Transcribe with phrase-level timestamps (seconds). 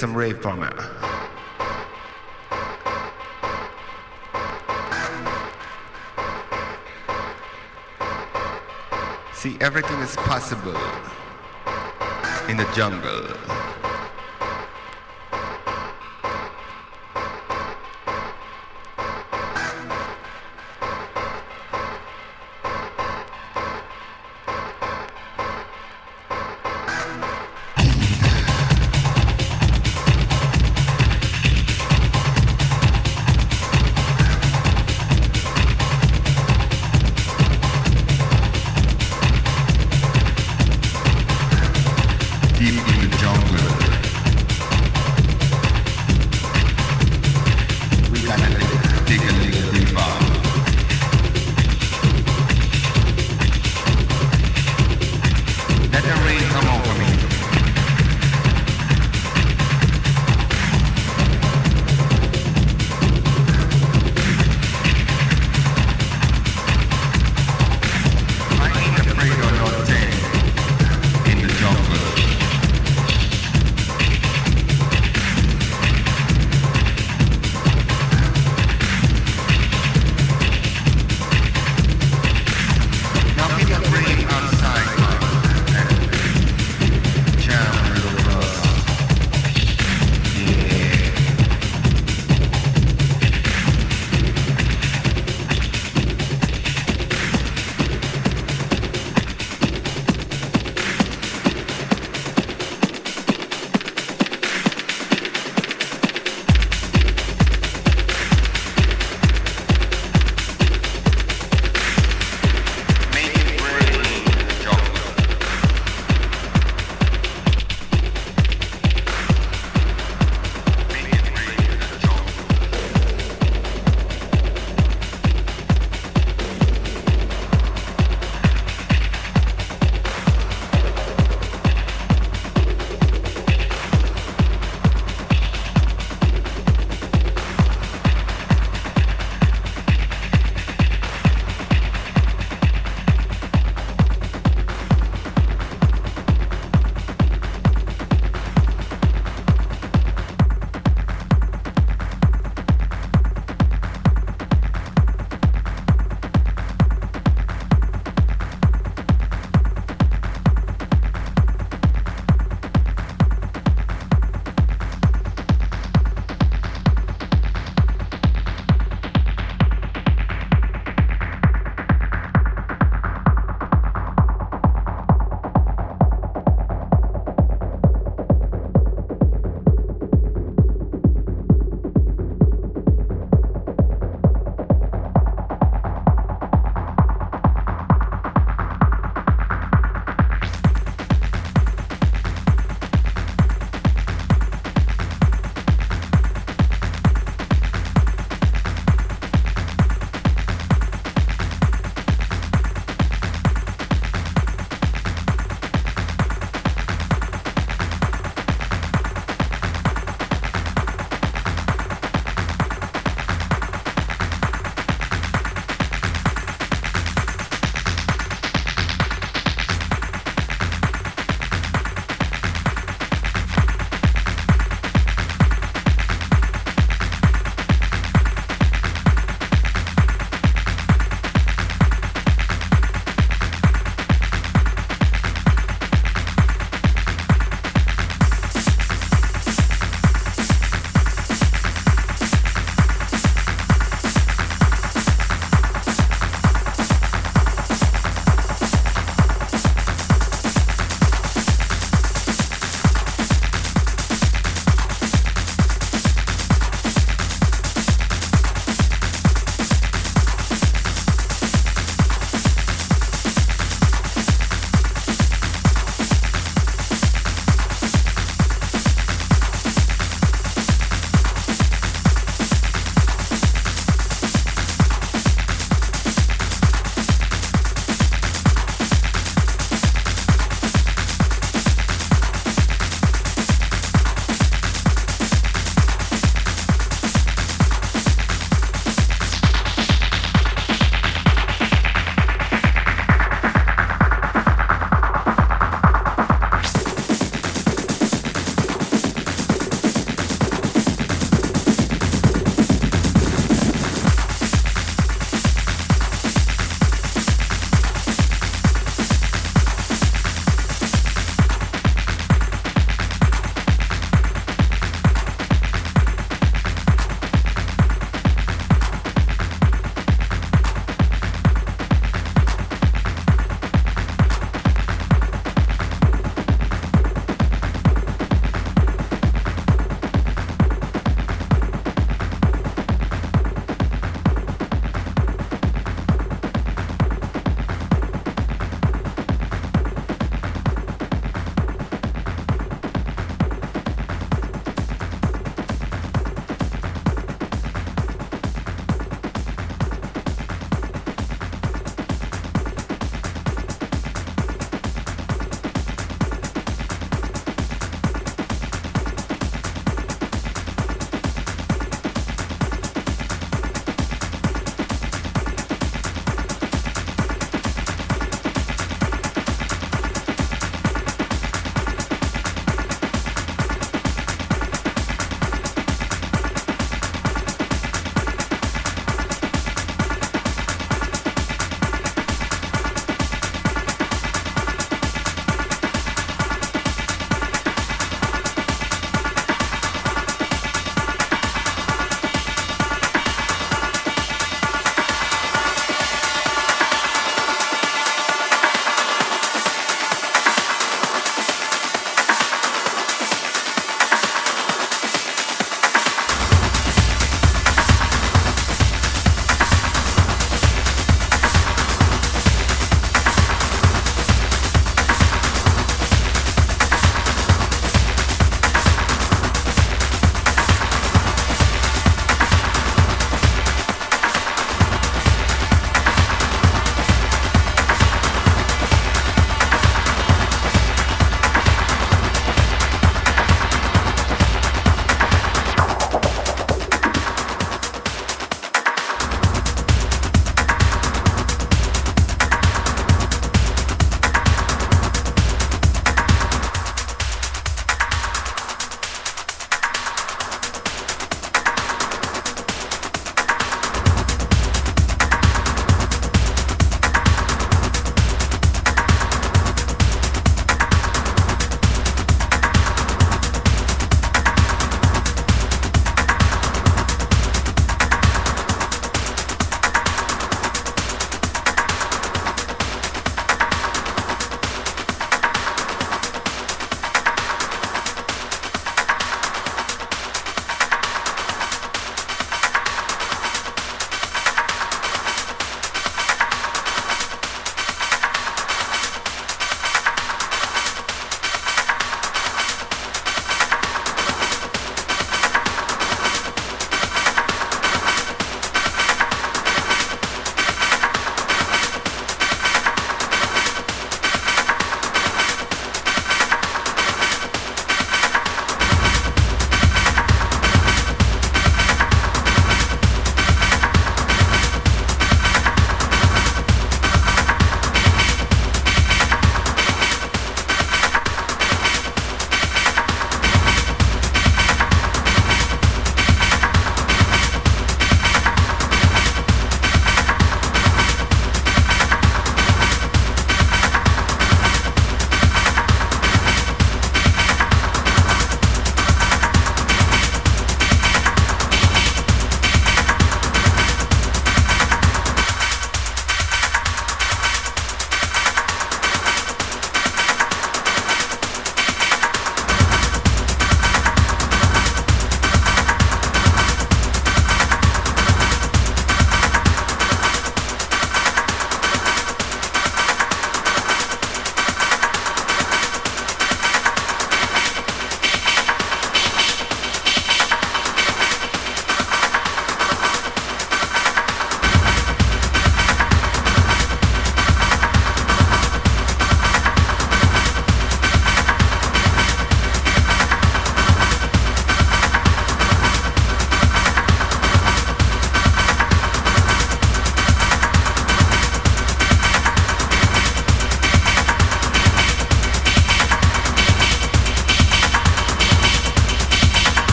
[0.00, 0.72] some rave from it.
[9.34, 10.74] See, everything is possible
[12.48, 13.59] in the jungle.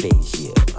[0.00, 0.69] Sugar, sugar,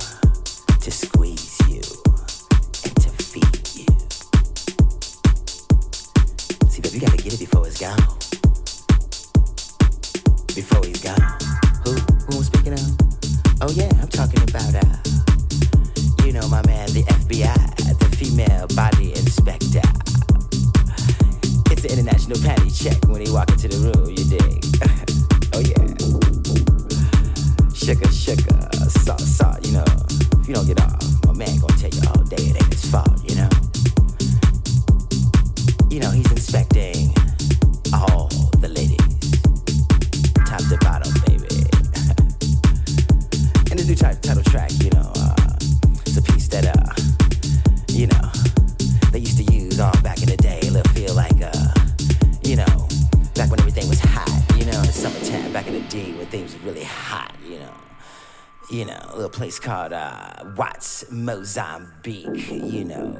[62.05, 63.17] Mozambique, you know.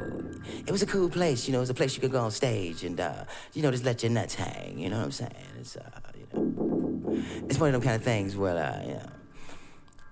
[0.66, 2.32] It was a cool place, you know, it was a place you could go on
[2.32, 5.32] stage and, uh, you know, just let your nuts hang, you know what I'm saying?
[5.60, 9.10] It's, uh, you know, it's one of them kind of things where, uh, you know,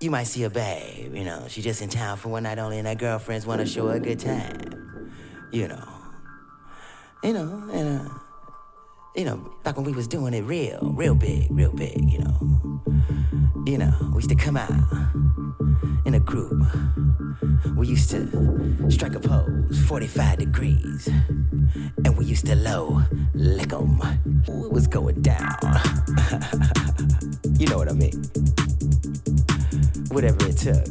[0.00, 2.78] you might see a babe, you know, she's just in town for one night only
[2.78, 5.12] and her girlfriends want to show her a good time,
[5.52, 5.88] you know.
[7.22, 8.14] You know, and, uh,
[9.16, 12.80] you know, back when we was doing it real, real big, real big, you know.
[13.66, 14.70] You know, we used to come out
[16.04, 16.62] in a group.
[17.76, 21.08] We used to strike a pose, 45 degrees.
[22.04, 23.02] And we used to low
[23.34, 24.00] lick 'em.
[24.46, 25.56] It was going down.
[27.58, 28.22] you know what I mean?
[30.10, 30.86] Whatever it took.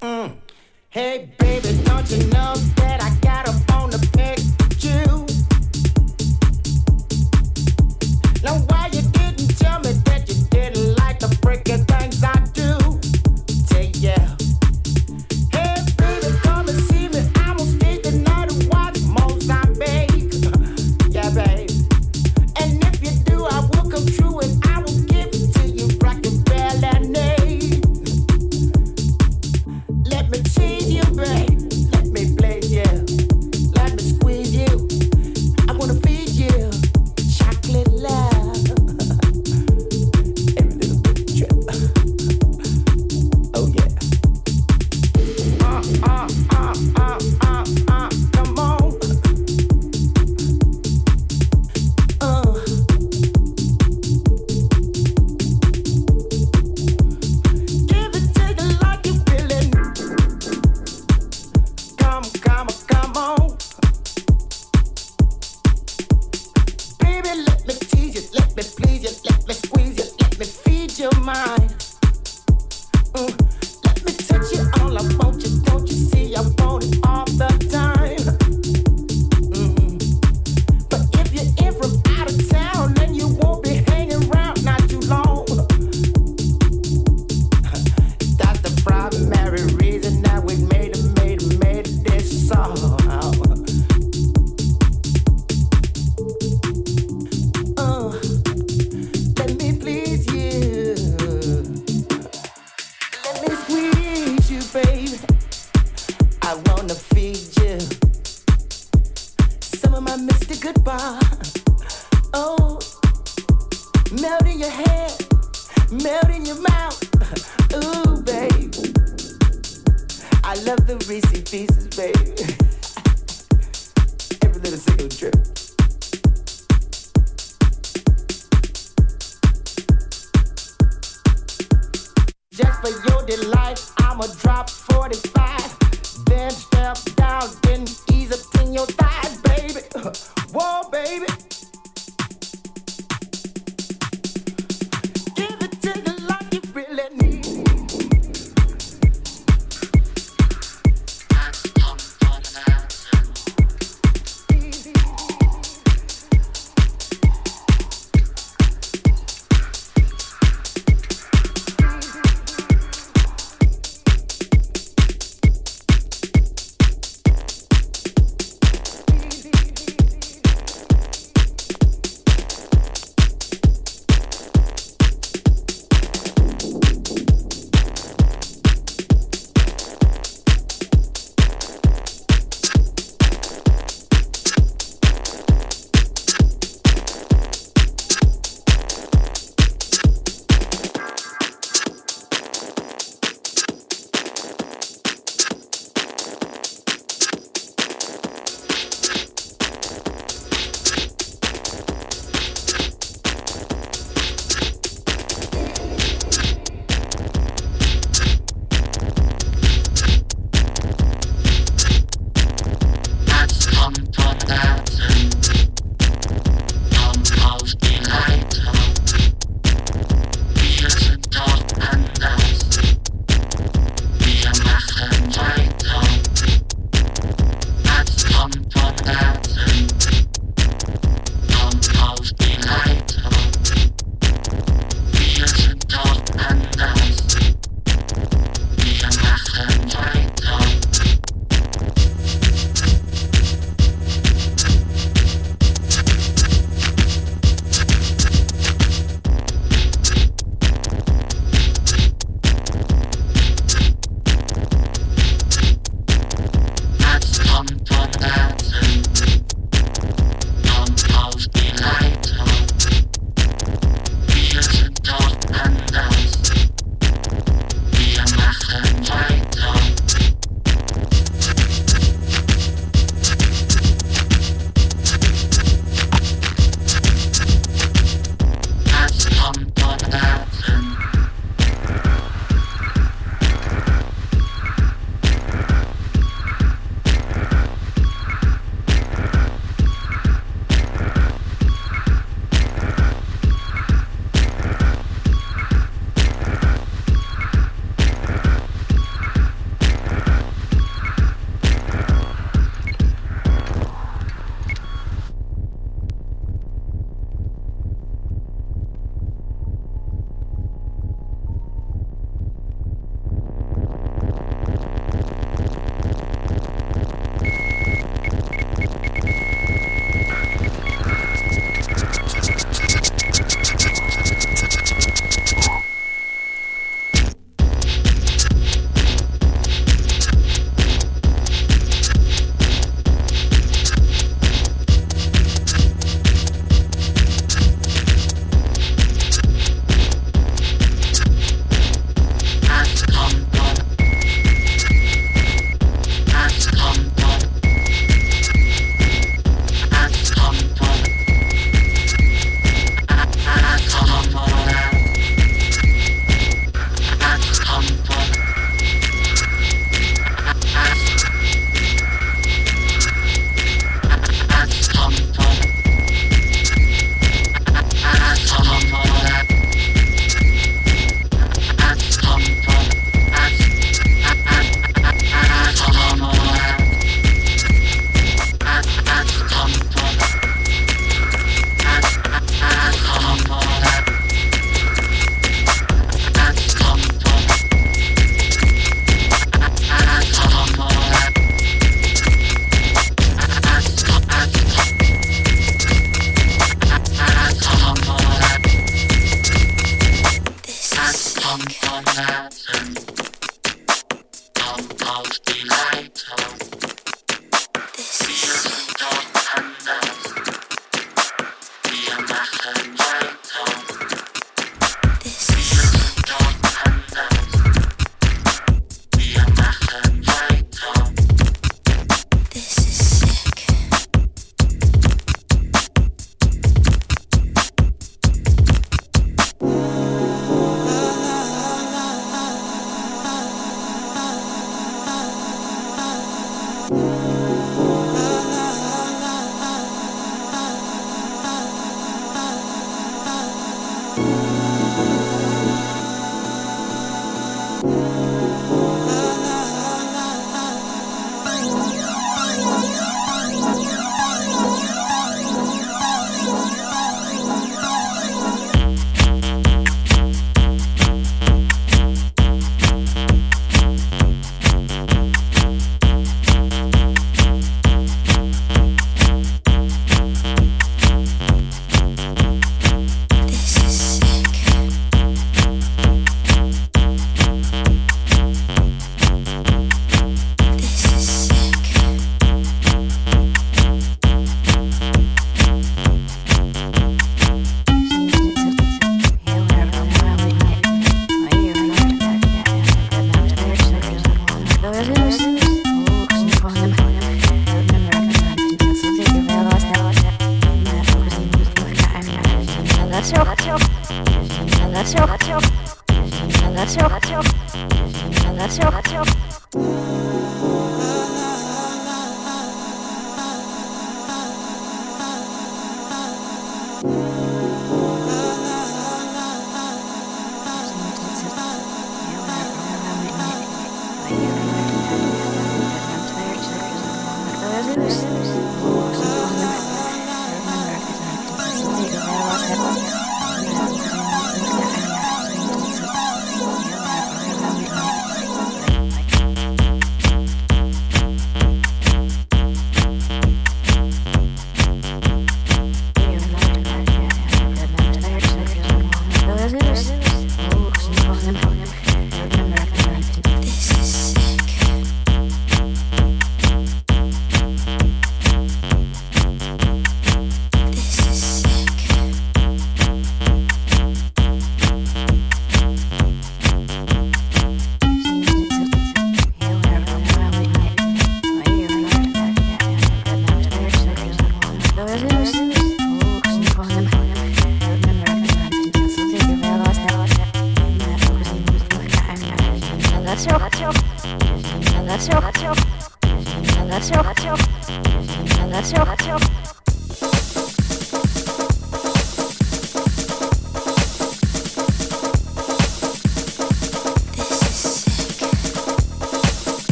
[0.00, 0.43] Mm.
[0.94, 4.38] Hey, baby, don't you know that I got a bone to pick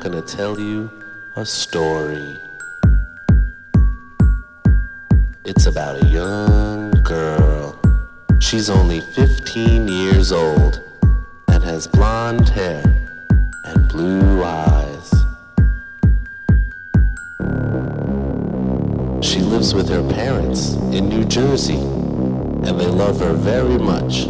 [0.00, 0.90] gonna tell you
[1.36, 2.38] a story.
[5.44, 7.78] It's about a young girl.
[8.40, 10.82] She's only 15 years old
[11.48, 12.82] and has blonde hair
[13.64, 15.10] and blue eyes.
[19.22, 21.76] She lives with her parents in New Jersey
[22.66, 24.24] and they love her very much.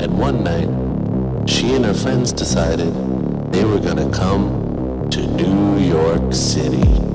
[0.00, 0.70] And one night,
[1.48, 2.94] she and her friends decided
[3.56, 7.05] they were gonna come to New York City.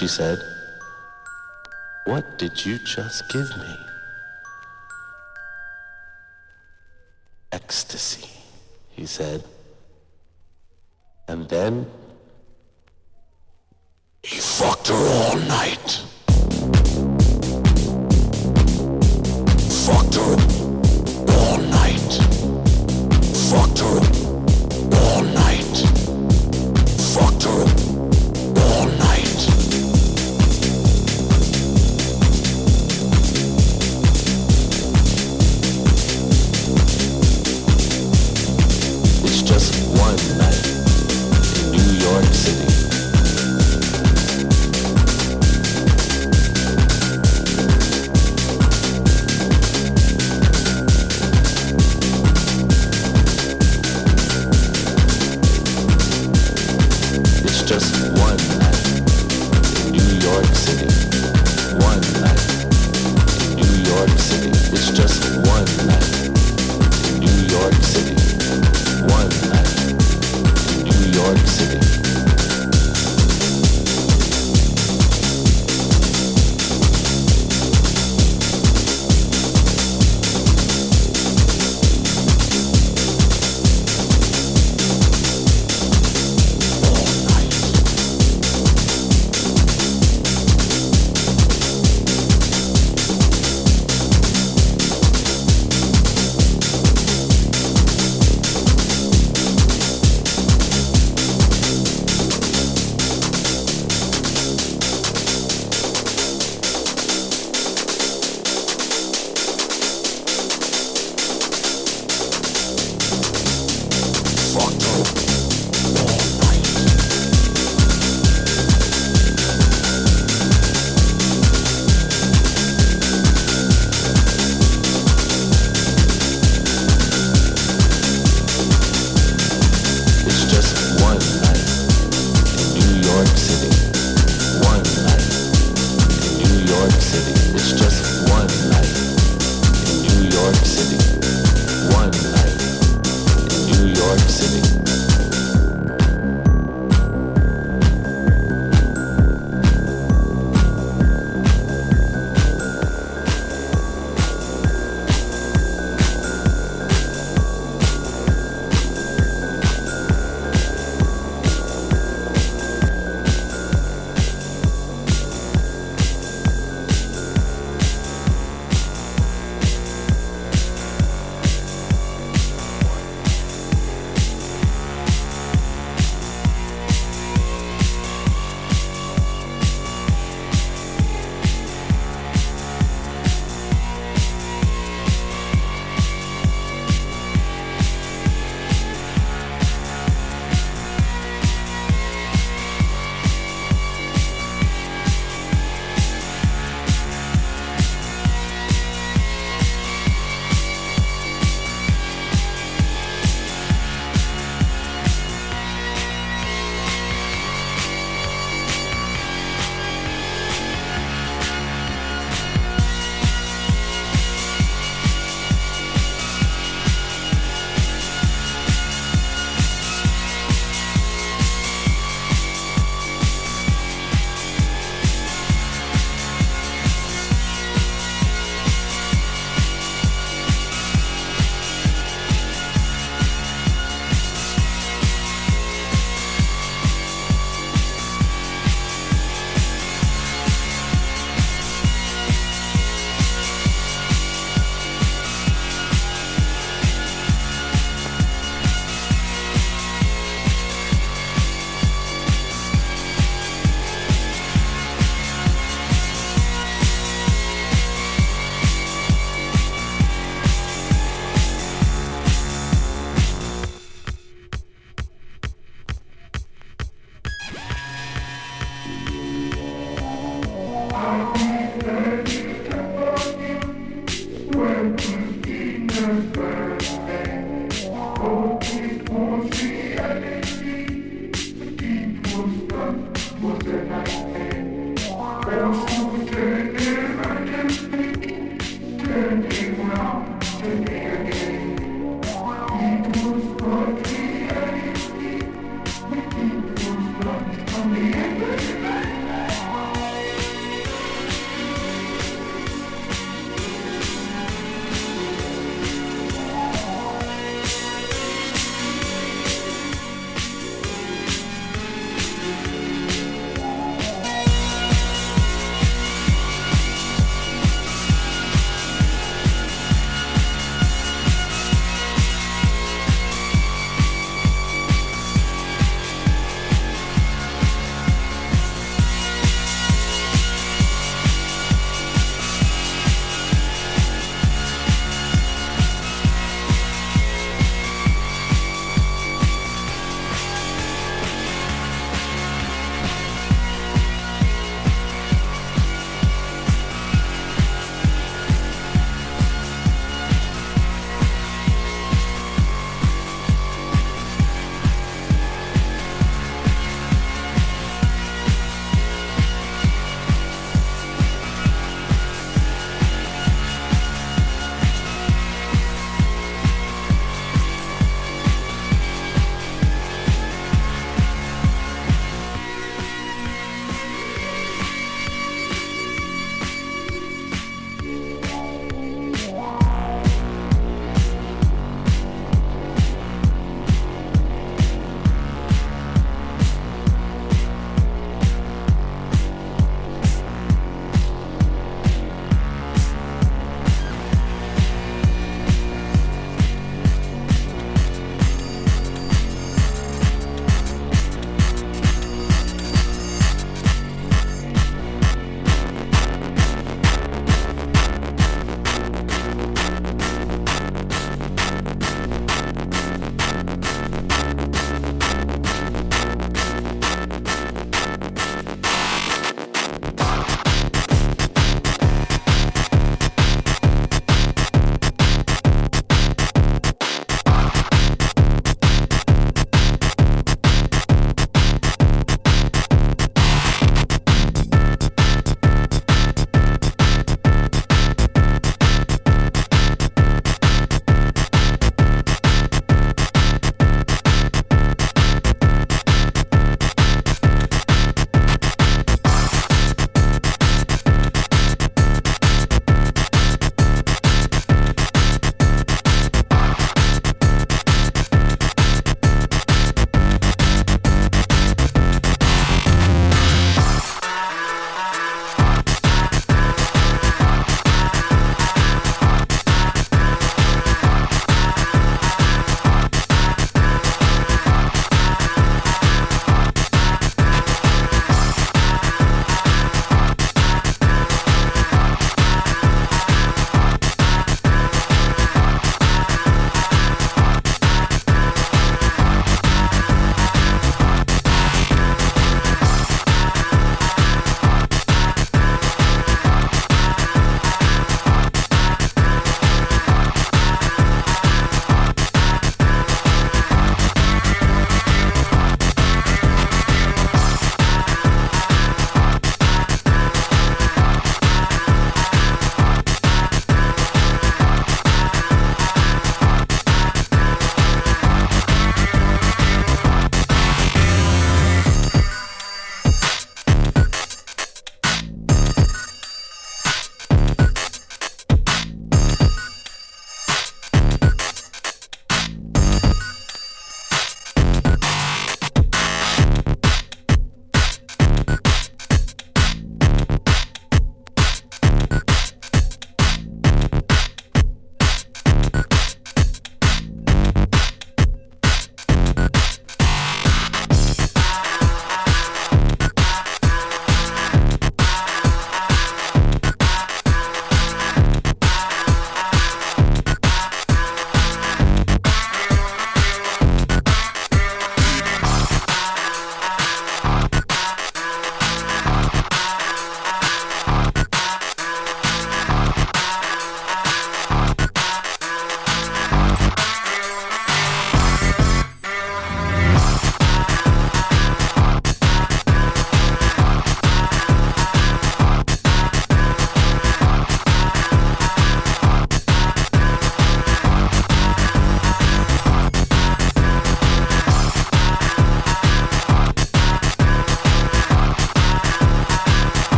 [0.00, 0.42] She said,
[2.04, 3.89] What did you just give me?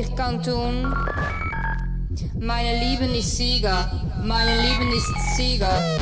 [0.00, 0.94] ich kann tun.
[2.38, 3.90] Meine Liebe ist Sieger,
[4.22, 5.95] meine Liebe ist Sieger.